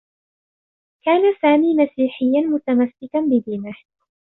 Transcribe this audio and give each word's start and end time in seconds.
كان 1.03 1.33
سامي 1.41 1.75
مسيحيّا 1.75 2.41
متمسّكا 2.41 3.19
بدينه. 3.21 3.73